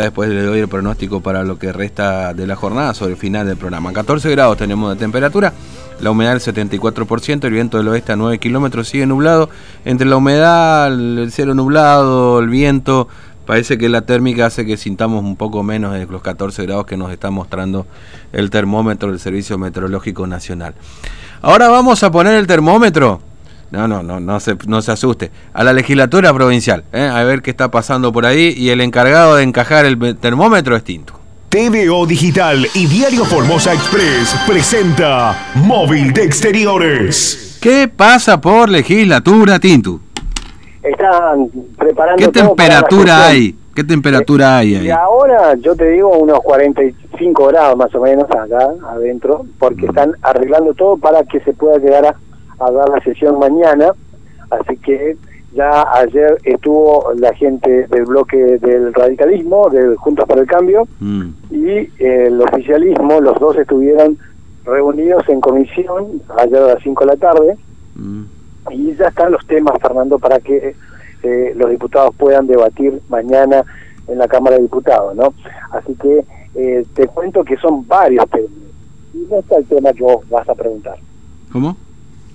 [0.00, 3.48] Después le doy el pronóstico para lo que resta de la jornada sobre el final
[3.48, 3.92] del programa.
[3.92, 5.52] 14 grados tenemos de temperatura,
[6.00, 9.50] la humedad del 74%, el viento del oeste a 9 kilómetros sigue nublado.
[9.84, 13.08] Entre la humedad, el cielo nublado, el viento,
[13.44, 16.96] parece que la térmica hace que sintamos un poco menos de los 14 grados que
[16.96, 17.84] nos está mostrando
[18.32, 20.74] el termómetro del Servicio Meteorológico Nacional.
[21.42, 23.20] Ahora vamos a poner el termómetro
[23.70, 25.30] no, no, no, no se, no se asuste.
[25.52, 27.10] A la legislatura provincial, ¿eh?
[27.12, 28.54] a ver qué está pasando por ahí.
[28.56, 31.14] Y el encargado de encajar el termómetro es Tinto.
[31.50, 37.58] TVO Digital y Diario Formosa Express presenta Móvil de Exteriores.
[37.60, 40.00] ¿Qué pasa por legislatura, Tinto?
[40.82, 42.22] Están preparando.
[42.22, 43.54] ¿Qué temperatura hay?
[43.74, 44.86] ¿Qué temperatura hay ahí?
[44.86, 49.88] Y ahora yo te digo unos 45 grados más o menos acá adentro, porque mm.
[49.90, 52.14] están arreglando todo para que se pueda llegar a
[52.58, 53.92] a dar la sesión mañana,
[54.50, 55.16] así que
[55.54, 61.28] ya ayer estuvo la gente del bloque del radicalismo, de Juntos para el Cambio, mm.
[61.50, 64.18] y el oficialismo, los dos estuvieron
[64.64, 67.56] reunidos en comisión ayer a las 5 de la tarde,
[67.94, 68.22] mm.
[68.70, 70.74] y ya están los temas, Fernando, para que
[71.22, 73.64] eh, los diputados puedan debatir mañana
[74.06, 75.34] en la Cámara de Diputados, ¿no?
[75.72, 78.50] Así que eh, te cuento que son varios temas.
[79.14, 80.96] Y no está el tema que vos vas a preguntar.
[81.52, 81.76] ¿Cómo?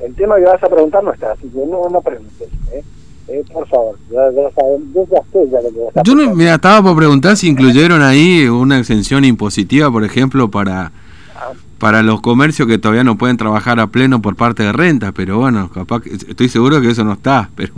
[0.00, 2.48] El tema que vas a preguntar no está, así que no, no preguntes.
[2.72, 2.82] ¿eh?
[3.28, 4.48] Eh, por favor, ya, ya,
[4.94, 8.00] yo ya sé ya lo que vas a Yo me estaba por preguntar si incluyeron
[8.00, 10.92] ahí una exención impositiva, por ejemplo, para
[11.36, 11.52] ah.
[11.78, 15.38] para los comercios que todavía no pueden trabajar a pleno por parte de renta, pero
[15.38, 17.74] bueno, capaz estoy seguro que eso no está, pero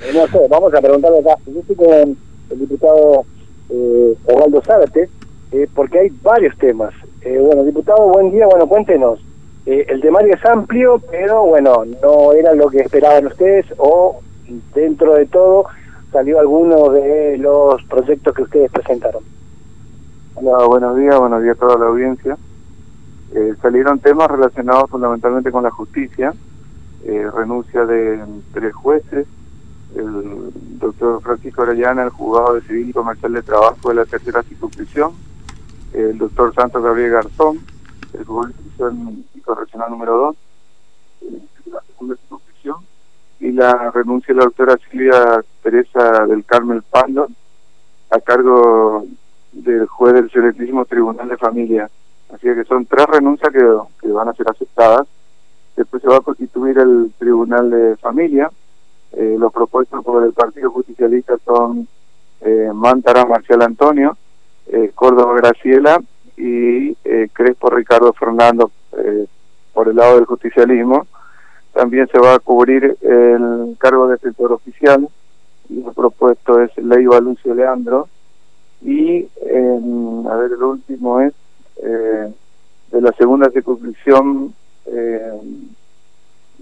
[0.00, 1.36] eh, no sé, vamos a preguntarle acá.
[1.46, 2.16] Yo estoy con
[2.50, 3.24] el diputado
[3.70, 5.08] eh, Osvaldo Zárate,
[5.52, 6.92] eh, porque hay varios temas.
[7.22, 9.20] Eh, bueno, diputado, buen día, bueno, cuéntenos.
[9.70, 14.22] Eh, el temario es amplio, pero bueno, no era lo que esperaban ustedes o
[14.74, 15.66] dentro de todo
[16.10, 19.22] salió alguno de los proyectos que ustedes presentaron.
[20.36, 22.38] Hola, buenos días, buenos días a toda la audiencia.
[23.34, 26.32] Eh, salieron temas relacionados fundamentalmente con la justicia,
[27.04, 29.26] eh, renuncia de tres jueces,
[29.94, 34.42] el doctor Francisco Orellana, el juzgado de Civil y Comercial de Trabajo de la tercera
[34.44, 35.12] circunscripción,
[35.92, 37.58] el doctor Santos Gabriel Garzón,
[38.12, 40.36] el de correccional número 2,
[41.72, 42.76] la segunda circunscripción,
[43.40, 47.28] y la renuncia de la doctora Silvia Teresa del Carmel Pando
[48.10, 49.04] a cargo
[49.52, 51.90] del juez del Excelentísimo Tribunal de Familia.
[52.32, 53.64] Así que son tres renuncias que,
[54.00, 55.06] que van a ser aceptadas.
[55.76, 58.50] Después se va a constituir el Tribunal de Familia.
[59.12, 61.88] Eh, los propuestos por el Partido Justicialista son
[62.40, 64.16] eh, Mantara Marcial Antonio,
[64.66, 66.00] eh, Córdoba Graciela
[66.38, 69.26] y eh, Crespo Ricardo Fernando eh,
[69.74, 71.06] por el lado del justicialismo.
[71.72, 75.08] También se va a cubrir el cargo de defensor oficial,
[75.68, 78.08] y lo propuesto es Leiva Lucio Leandro.
[78.82, 81.32] Y, a ver, el último es
[81.82, 82.32] eh,
[82.90, 84.54] de la segunda circunscripción,
[84.86, 85.40] eh,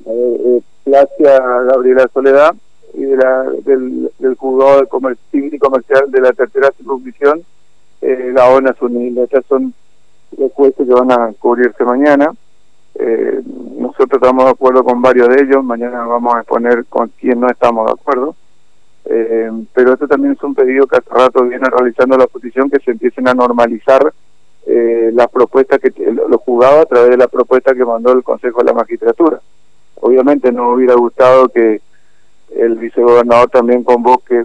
[0.07, 2.55] eh, Placia Gabriela Soledad,
[2.95, 7.43] y de la, del, del juzgado de comercio, civil y comercial de la tercera circunscripción,
[8.07, 9.19] eh, la ONA Sunil.
[9.19, 9.75] Estas son
[10.39, 12.33] los jueces que van a cubrirse mañana.
[12.95, 13.43] Eh,
[13.79, 17.49] nosotros estamos de acuerdo con varios de ellos, mañana vamos a exponer con quién no
[17.49, 18.37] estamos de acuerdo.
[19.09, 22.81] Eh, pero este también es un pedido que hace rato viene realizando la oposición que
[22.81, 24.13] se empiecen a normalizar
[24.67, 28.61] eh, las propuestas que los juzgados a través de la propuesta que mandó el Consejo
[28.61, 29.41] de la Magistratura.
[30.01, 31.81] Obviamente no hubiera gustado que
[32.57, 34.45] el vicegobernador también convoque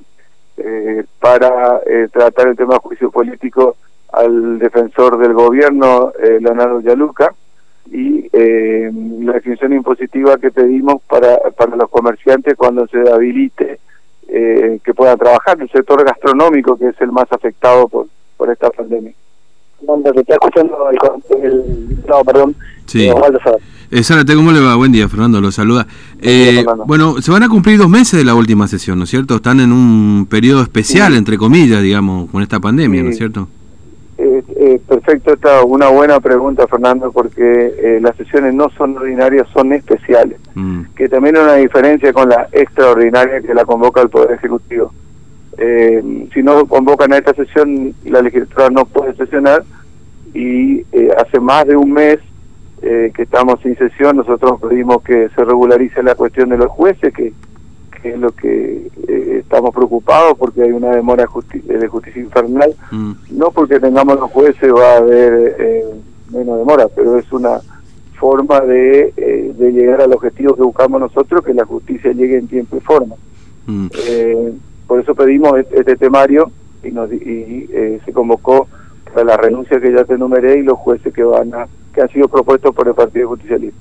[0.63, 3.75] eh, para eh, tratar el tema de juicio político
[4.11, 7.33] al defensor del gobierno, eh, Leonardo Yaluca,
[7.89, 13.79] y eh, la extinción impositiva que pedimos para, para los comerciantes cuando se habilite
[14.31, 18.07] que puedan trabajar, el sector gastronómico que es el más afectado por,
[18.37, 19.11] por esta pandemia.
[19.81, 22.55] Donde está escuchando el, el no, perdón,
[22.85, 23.07] sí.
[23.07, 23.13] Eh,
[24.35, 24.75] ¿cómo le va?
[24.75, 25.85] Buen día, Fernando, lo saluda.
[26.21, 29.35] Eh, bueno, se van a cumplir dos meses de la última sesión, ¿no es cierto?
[29.35, 33.47] Están en un periodo especial, entre comillas, digamos, con esta pandemia, ¿no es cierto?
[34.17, 39.47] Eh, eh, perfecto, esta una buena pregunta, Fernando, porque eh, las sesiones no son ordinarias,
[39.51, 40.81] son especiales, mm.
[40.95, 44.93] que también hay una diferencia con la extraordinaria que la convoca el Poder Ejecutivo.
[45.57, 49.63] Eh, si no convocan a esta sesión, la legislatura no puede sesionar
[50.33, 50.85] y
[51.17, 52.19] hace más de un mes
[52.83, 57.13] eh, que estamos sin sesión, nosotros pedimos que se regularice la cuestión de los jueces,
[57.13, 57.31] que,
[58.03, 62.73] es lo que eh, estamos preocupados porque hay una demora de justicia infernal.
[62.89, 63.11] Mm.
[63.33, 65.85] No porque tengamos los jueces va a haber eh,
[66.31, 67.59] menos demora, pero es una
[68.19, 72.77] forma de, de llegar al objetivo que buscamos nosotros, que la justicia llegue en tiempo
[72.77, 73.15] y forma.
[73.67, 73.87] Mm.
[74.87, 76.51] por eso pedimos este, este temario
[76.83, 78.67] y, nos, y eh, se convocó
[79.11, 82.09] para la renuncia que ya te enumeré y los jueces que van a que han
[82.09, 83.77] sido propuestos por el Partido Justicialista.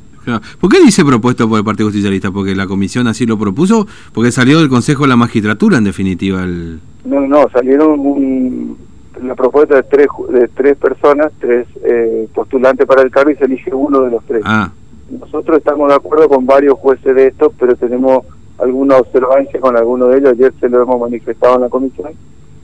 [0.61, 2.31] ¿Por qué dice propuesto por el Partido Justicialista?
[2.31, 3.87] ¿Porque la comisión así lo propuso?
[4.13, 6.43] ¿Porque salió del Consejo de la Magistratura, en definitiva?
[6.43, 6.81] El...
[7.05, 8.77] No, no, salieron un,
[9.23, 13.45] la propuesta de tres, de tres personas, tres eh, postulantes para el cargo y se
[13.45, 14.43] elige uno de los tres.
[14.45, 14.71] Ah.
[15.11, 18.25] Nosotros estamos de acuerdo con varios jueces de estos, pero tenemos
[18.59, 20.31] alguna observancia con alguno de ellos.
[20.33, 22.13] Ayer se lo hemos manifestado en la comisión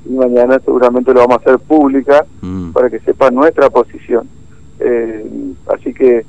[0.09, 2.73] y mañana seguramente lo vamos a hacer pública Mm.
[2.73, 4.29] para que sepa nuestra posición.
[4.79, 5.25] Eh,
[5.69, 6.25] así que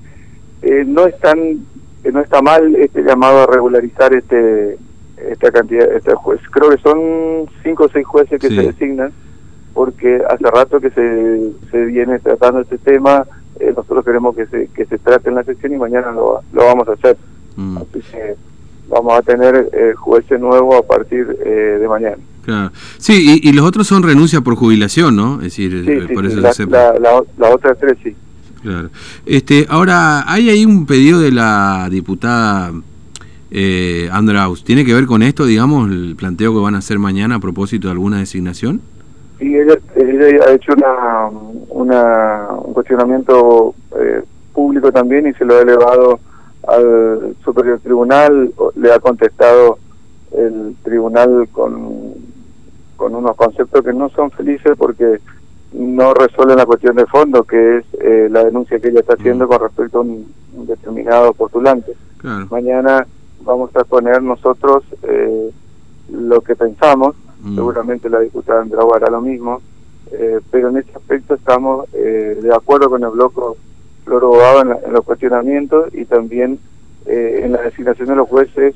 [0.62, 4.78] eh, no es tan, eh, no está mal este llamado a regularizar este
[5.18, 6.40] esta cantidad este juez.
[6.52, 8.56] Creo que son cinco o seis jueces que Sí.
[8.56, 9.12] se designan
[9.74, 13.26] porque hace rato que se, se viene tratando este tema.
[13.60, 16.66] eh, nosotros queremos que se que se trate en la sesión y mañana lo, lo
[16.66, 17.18] vamos a hacer.
[17.56, 18.36] Mm, Así que
[18.88, 22.18] vamos a tener eh, jueces nuevos a partir de mañana.
[22.48, 22.72] Claro.
[22.98, 25.36] Sí, y, y los otros son renuncia por jubilación, ¿no?
[25.36, 27.98] Es decir, Sí, eh, sí, por sí, eso la, se la, la, la otra tres
[28.02, 28.16] sí.
[28.64, 28.90] Claro.
[29.26, 32.72] Este, ahora, hay ahí un pedido de la diputada
[33.52, 34.64] eh, Andraus.
[34.64, 37.88] ¿Tiene que ver con esto, digamos, el planteo que van a hacer mañana a propósito
[37.88, 38.82] de alguna designación?
[39.40, 41.30] Y ella, ella ha hecho una,
[41.70, 44.24] una, un cuestionamiento eh,
[44.54, 46.20] público también y se lo ha elevado
[46.68, 49.78] al Superior Tribunal, le ha contestado
[50.36, 52.07] el tribunal con,
[53.08, 55.20] con unos conceptos que no son felices porque
[55.74, 59.48] no resuelven la cuestión de fondo, que es eh, la denuncia que ella está haciendo
[59.48, 60.26] con respecto a un,
[60.56, 61.94] un determinado postulante.
[62.18, 62.48] Claro.
[62.52, 63.06] Mañana
[63.42, 65.52] vamos a exponer nosotros eh,
[66.12, 67.54] lo que pensamos, Mm.
[67.56, 69.62] seguramente la diputada Andrau hará lo mismo,
[70.12, 73.40] eh, pero en este aspecto estamos eh, de acuerdo con el bloque
[74.06, 76.58] Floro en, en los cuestionamientos y también
[77.06, 78.74] eh, en la designación de los jueces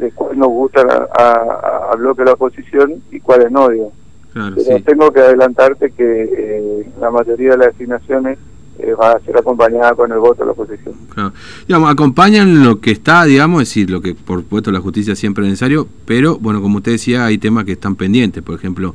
[0.00, 3.92] de cuáles nos gustan a- a- bloque la oposición y cuáles no, digo.
[4.32, 4.82] Claro, Pero sí.
[4.84, 8.38] tengo que adelantarte que eh, la mayoría de las designaciones
[8.78, 10.94] eh, va a ser acompañada con el voto de la oposición.
[11.12, 11.32] Claro.
[11.68, 15.44] Digamos, acompañan lo que está, digamos, es decir, lo que por supuesto la justicia siempre
[15.44, 18.94] es necesario, pero bueno, como usted decía, hay temas que están pendientes, por ejemplo,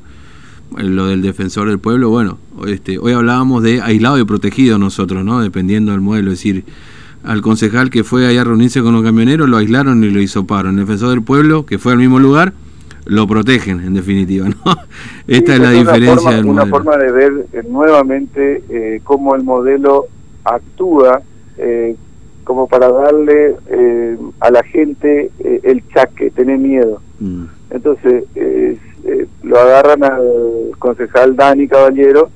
[0.80, 5.24] eh, lo del defensor del pueblo, bueno, este, hoy hablábamos de aislado y protegido nosotros,
[5.24, 5.42] ¿no?
[5.42, 6.64] Dependiendo del modelo, es decir,
[7.26, 10.76] al concejal que fue allá a reunirse con los camioneros, lo aislaron y lo hisoparon.
[10.80, 12.54] El defensor del pueblo, que fue al mismo lugar,
[13.06, 14.56] lo protegen, en definitiva, ¿no?
[15.28, 16.76] Esta Sí, es la una diferencia forma- del Una modelo.
[16.76, 20.06] forma de ver eh, nuevamente eh, cómo el modelo
[20.44, 21.22] actúa
[21.58, 21.96] eh,
[22.44, 27.02] como para darle eh, a la gente eh, el chaque, tener miedo.
[27.20, 28.24] Mm, Entonces,
[29.44, 30.22] lo agarran al
[30.80, 32.30] concejal Dani Caballero,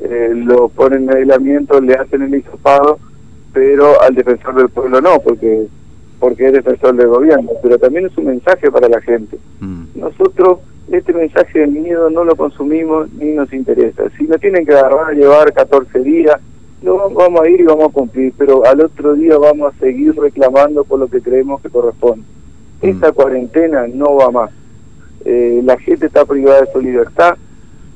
[0.00, 2.98] eh, lo ponen en aislamiento, le hacen el hisopado,
[3.52, 5.66] pero al defensor del pueblo no, porque
[6.20, 7.50] porque es defensor del gobierno.
[7.62, 9.38] Pero también es un mensaje para la gente.
[9.60, 10.58] mm, Nosotros
[10.90, 14.04] este mensaje del miedo no lo consumimos ni nos interesa.
[14.16, 16.40] Si nos tienen que agarrar llevar 14 días,
[16.82, 20.14] no vamos a ir y vamos a cumplir, pero al otro día vamos a seguir
[20.16, 22.24] reclamando por lo que creemos que corresponde.
[22.80, 24.50] Esta cuarentena no va más.
[25.24, 27.34] Eh, la gente está privada de su libertad,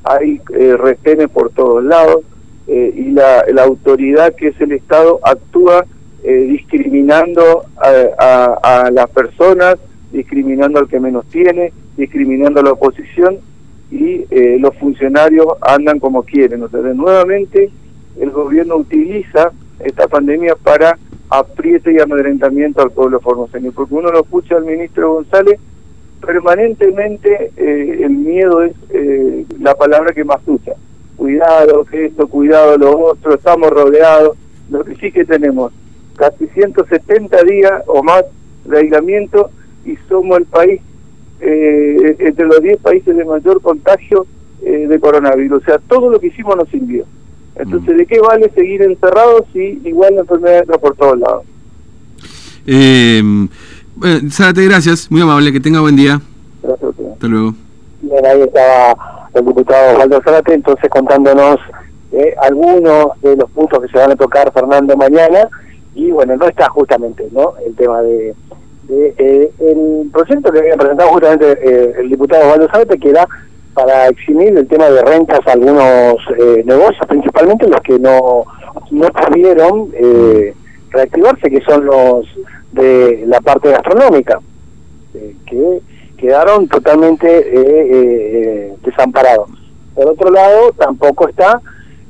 [0.03, 2.19] hay eh, retenes por todos lados
[2.67, 5.85] eh, y la, autoridad que es el Estado actúa
[6.23, 9.75] eh, discriminando a, a, las personas,
[10.11, 13.39] discriminando al que menos tiene, discriminando a la oposición
[13.93, 16.63] y eh, los funcionarios andan como quieren.
[16.63, 17.69] O sea, nuevamente
[18.19, 20.97] el gobierno utiliza esta pandemia para
[21.29, 25.59] apriete y amedrentamiento al pueblo formoseño, porque uno lo escucha al ministro González,
[26.25, 30.73] permanentemente eh, el miedo es eh, la palabra que más usa.
[31.17, 34.37] Cuidado que esto, cuidado lo otro, estamos rodeados.
[34.69, 35.71] Lo que sí que tenemos,
[36.15, 38.23] casi 170 días o más
[38.65, 39.49] de aislamiento
[39.85, 40.81] y somos el país
[41.41, 44.25] eh, entre los 10 países de mayor contagio
[44.61, 45.61] eh, de coronavirus.
[45.61, 47.05] O sea, todo lo que hicimos nos sirvió.
[47.55, 51.43] Entonces, ¿de qué vale seguir encerrados si igual la enfermedad entra por todos lados?
[52.65, 53.21] Eh,
[53.95, 56.19] bueno, Zárate, gracias, muy amable, que tenga buen día.
[56.63, 56.91] Gracias.
[57.13, 57.53] Hasta luego.
[58.01, 61.57] Bien, ahí estaba el diputado Waldo Zárate, entonces contándonos
[62.11, 65.49] eh, algunos de los puntos que se van a tocar Fernando mañana.
[65.95, 68.33] Y bueno, no está justamente no el tema de,
[68.83, 73.27] de eh, el proyecto que había presentado justamente eh, el diputado Waldo Zárate que era
[73.73, 78.45] para eximir el tema de rentas a algunos eh, negocios, principalmente los que no,
[78.91, 80.53] no pudieron eh,
[80.91, 82.25] reactivarse, que son los
[82.71, 84.39] de la parte gastronómica,
[85.15, 85.81] eh, que
[86.23, 89.49] quedaron totalmente eh, eh, eh, desamparados.
[89.93, 91.59] Por otro lado, tampoco está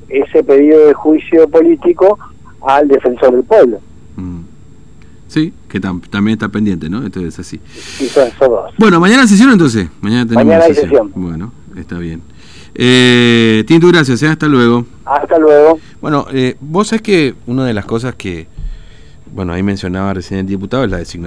[0.08, 2.20] ese pedido de juicio político
[2.62, 3.80] al defensor del pueblo.
[4.16, 4.42] Mm.
[5.28, 7.04] Sí, que tam- también está pendiente, ¿no?
[7.04, 7.60] Esto es así.
[8.00, 8.72] Y son, son dos.
[8.78, 9.88] Bueno, mañana sesión entonces.
[10.02, 10.90] Mañana tenemos Mañana hay sesión.
[10.92, 11.12] sesión.
[11.16, 12.22] Bueno, está bien.
[12.76, 14.28] Eh, Tinto, gracias, ¿eh?
[14.28, 14.86] hasta luego.
[15.06, 15.80] Hasta luego.
[16.02, 18.48] Bueno, eh, vos sabés que una de las cosas que,
[19.34, 21.22] bueno, ahí mencionaba recién el diputado es la designación.